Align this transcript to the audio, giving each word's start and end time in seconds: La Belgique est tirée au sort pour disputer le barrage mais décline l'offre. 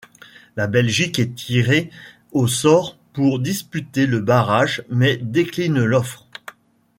La 0.55 0.65
Belgique 0.65 1.19
est 1.19 1.35
tirée 1.35 1.91
au 2.31 2.47
sort 2.47 2.97
pour 3.13 3.39
disputer 3.39 4.07
le 4.07 4.19
barrage 4.19 4.81
mais 4.89 5.17
décline 5.17 5.79
l'offre. 5.83 6.25